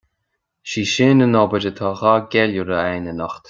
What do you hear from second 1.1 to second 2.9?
an obair atá á gceiliúradh